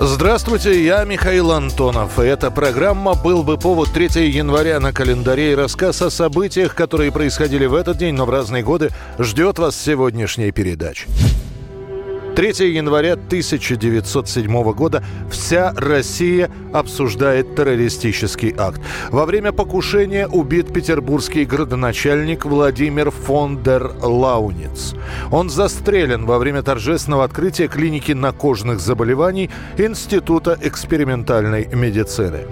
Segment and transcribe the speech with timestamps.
[0.00, 2.20] Здравствуйте, я Михаил Антонов.
[2.20, 7.10] И эта программа «Был бы повод» 3 января на календаре и рассказ о событиях, которые
[7.10, 11.08] происходили в этот день, но в разные годы, ждет вас сегодняшняя передача.
[12.36, 18.80] 3 января 1907 года вся Россия обсуждает террористический акт.
[19.10, 24.94] Во время покушения убит петербургский градоначальник Владимир фон дер Лауниц.
[25.30, 32.46] Он застрелен во время торжественного открытия клиники накожных заболеваний Института экспериментальной медицины.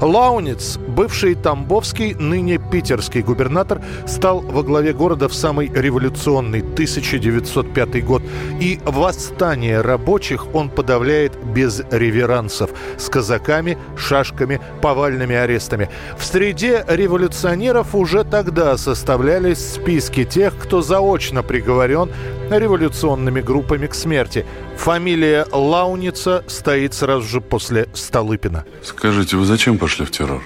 [0.00, 8.22] Лауниц, бывший Тамбовский, ныне питерский губернатор, стал во главе города в самый революционный 1905 год
[8.60, 13.61] и восстание рабочих он подавляет без реверансов с казаками,
[13.96, 15.88] шашками, повальными арестами.
[16.18, 22.10] В среде революционеров уже тогда составлялись списки тех, кто заочно приговорен
[22.50, 24.44] революционными группами к смерти.
[24.76, 28.64] Фамилия Лауница стоит сразу же после Столыпина.
[28.82, 30.42] Скажите, вы зачем пошли в террор?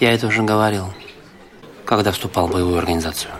[0.00, 0.86] Я это уже говорил,
[1.84, 3.30] когда вступал в боевую организацию.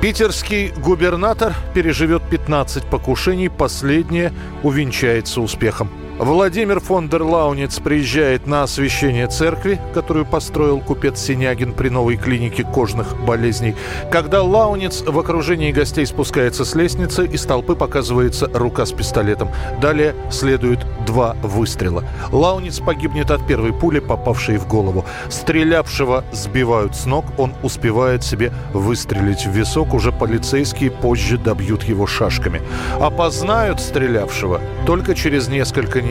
[0.00, 5.90] Питерский губернатор переживет 15 покушений, последнее увенчается успехом.
[6.18, 12.64] Владимир фон дер Лауниц приезжает на освящение церкви, которую построил купец Синягин при новой клинике
[12.64, 13.76] кожных болезней.
[14.10, 19.50] Когда Лауниц в окружении гостей спускается с лестницы, из толпы показывается рука с пистолетом.
[19.80, 22.02] Далее следуют два выстрела.
[22.32, 25.04] Лауниц погибнет от первой пули, попавшей в голову.
[25.28, 29.94] Стрелявшего сбивают с ног, он успевает себе выстрелить в висок.
[29.94, 32.60] Уже полицейские позже добьют его шашками.
[33.00, 36.07] Опознают стрелявшего только через несколько недель.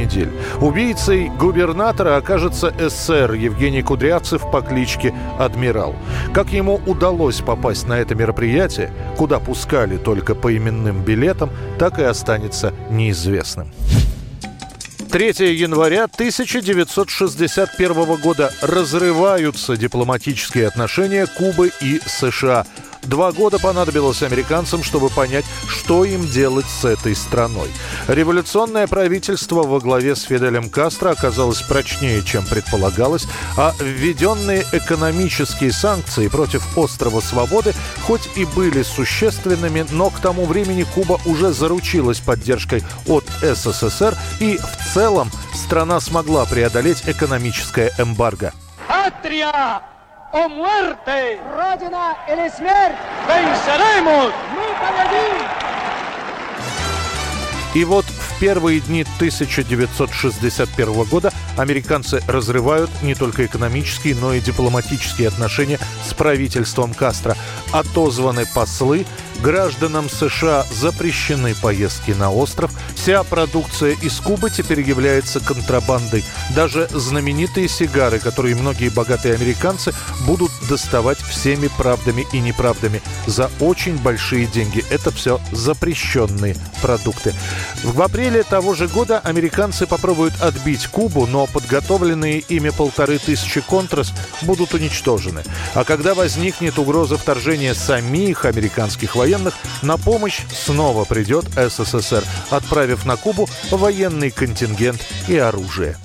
[0.62, 5.96] Убийцей губернатора окажется СССР Евгений Кудрявцев по кличке Адмирал.
[6.34, 11.50] Как ему удалось попасть на это мероприятие, куда пускали только по именным билетам,
[11.80, 13.72] так и останется неизвестным.
[15.12, 22.66] 3 января 1961 года разрываются дипломатические отношения Кубы и США.
[23.08, 27.70] Два года понадобилось американцам, чтобы понять, что им делать с этой страной.
[28.10, 33.26] Революционное правительство во главе с Фиделем Кастро оказалось прочнее, чем предполагалось,
[33.56, 40.84] а введенные экономические санкции против острова Свободы хоть и были существенными, но к тому времени
[40.84, 48.54] Куба уже заручилась поддержкой от СССР и в целом страна смогла преодолеть экономическое эмбарго.
[48.90, 49.97] ¡Patria
[50.38, 51.40] o muerte!
[51.56, 52.96] Родина или смерть!
[53.28, 54.32] ¡Venceremos!
[54.56, 55.68] Мы победим!
[57.74, 65.28] И вот в первые дни 1961 года американцы разрывают не только экономические, но и дипломатические
[65.28, 67.36] отношения с правительством Кастро.
[67.72, 69.06] Отозваны послы,
[69.42, 76.24] гражданам США запрещены поездки на остров, вся продукция из Кубы теперь является контрабандой.
[76.56, 79.94] Даже знаменитые сигары, которые многие богатые американцы
[80.26, 84.84] будут доставать всеми правдами и неправдами за очень большие деньги.
[84.90, 87.34] Это все запрещенные продукты.
[87.84, 94.14] В апреле того же года американцы попробуют отбить Кубу, но подготовленные ими полторы тысячи контрас
[94.42, 95.44] будут уничтожены.
[95.74, 99.27] А когда возникнет угроза вторжения самих американских военных,
[99.82, 105.98] на помощь снова придет СССР, отправив на Кубу военный контингент и оружие.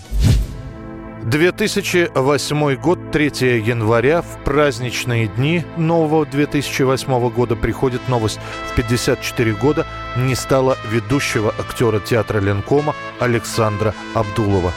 [1.25, 3.27] 2008 год, 3
[3.65, 8.41] января, в праздничные дни нового 2008 года приходит новость.
[8.71, 14.72] В 54 года не стало ведущего актера театра Ленкома Александра Абдулова.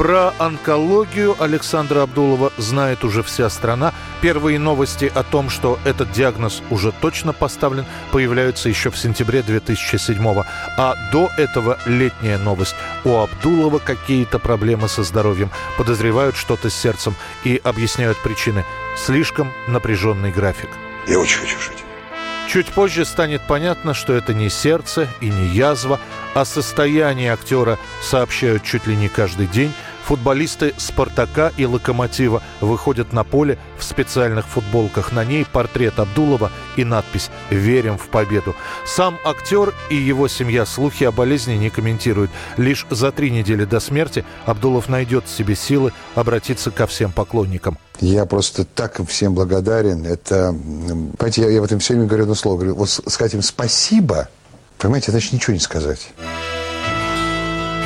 [0.00, 3.92] Про онкологию Александра Абдулова знает уже вся страна.
[4.22, 10.16] Первые новости о том, что этот диагноз уже точно поставлен, появляются еще в сентябре 2007
[10.16, 10.46] -го.
[10.78, 12.76] А до этого летняя новость.
[13.04, 15.50] У Абдулова какие-то проблемы со здоровьем.
[15.76, 17.14] Подозревают что-то с сердцем
[17.44, 18.64] и объясняют причины.
[18.96, 20.70] Слишком напряженный график.
[21.06, 21.84] Я очень хочу жить.
[22.52, 26.00] Чуть позже станет понятно, что это не сердце и не язва,
[26.34, 29.72] а состояние актера сообщают чуть ли не каждый день.
[30.10, 35.12] Футболисты «Спартака» и «Локомотива» выходят на поле в специальных футболках.
[35.12, 38.56] На ней портрет Абдулова и надпись «Верим в победу».
[38.84, 42.32] Сам актер и его семья слухи о болезни не комментируют.
[42.56, 47.78] Лишь за три недели до смерти Абдулов найдет в себе силы обратиться ко всем поклонникам.
[48.00, 50.04] Я просто так всем благодарен.
[50.04, 50.52] Это,
[51.18, 52.56] понимаете, я, я в этом все время говорю одно слово.
[52.56, 54.28] Говорю, вот сказать им спасибо,
[54.76, 56.10] понимаете, это значит ничего не сказать.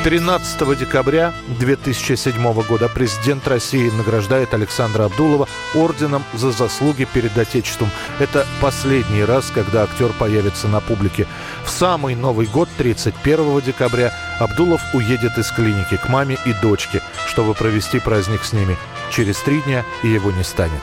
[0.05, 7.89] 13 декабря 2007 года президент России награждает Александра Абдулова орденом за заслуги перед Отечеством.
[8.19, 11.27] Это последний раз, когда актер появится на публике.
[11.65, 17.55] В самый Новый год, 31 декабря, Абдулов уедет из клиники к маме и дочке, чтобы
[17.55, 18.77] провести праздник с ними.
[19.11, 20.83] Через три дня его не станет.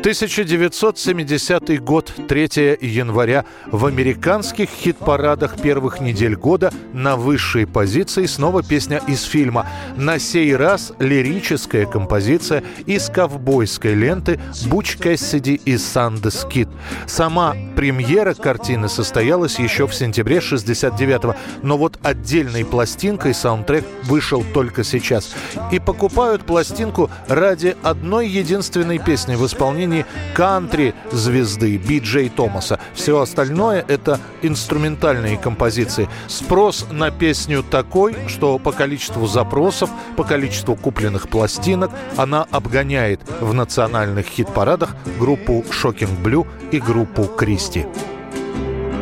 [0.00, 2.42] 1970 год, 3
[2.80, 3.44] января.
[3.66, 9.66] В американских хит-парадах первых недель года на высшей позиции снова песня из фильма.
[9.96, 16.70] На сей раз лирическая композиция из ковбойской ленты «Буч Кэссиди и Сандес Кит».
[17.06, 24.82] Сама премьера картины состоялась еще в сентябре 69-го, но вот отдельной пластинкой саундтрек вышел только
[24.82, 25.34] сейчас.
[25.70, 32.78] И покупают пластинку ради одной единственной песни в исполнении исполнении кантри-звезды Би-Джей Томаса.
[32.94, 36.08] Все остальное— это инструментальные композиции.
[36.28, 43.52] Спрос на песню такой, что по количеству запросов, по количеству купленных пластинок она обгоняет в
[43.52, 47.86] национальных хит-парадах группу Shocking Blue и группу Кристи.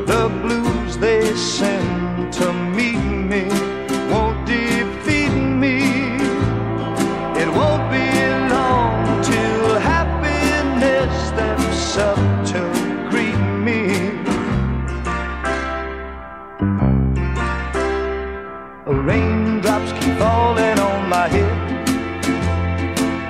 [0.06, 1.97] The blues they send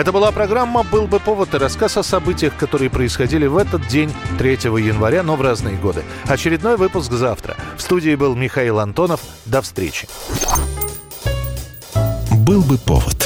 [0.00, 4.10] Это была программа «Был бы повод» и рассказ о событиях, которые происходили в этот день,
[4.38, 6.04] 3 января, но в разные годы.
[6.24, 7.54] Очередной выпуск завтра.
[7.76, 9.20] В студии был Михаил Антонов.
[9.44, 10.08] До встречи.
[12.32, 13.19] «Был бы повод»